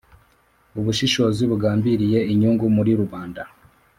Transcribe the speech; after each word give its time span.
ubushishozi 0.79 1.41
bugambiriye 1.49 2.19
inyungu 2.31 2.65
muri 2.75 2.91
rubanda 3.01 3.41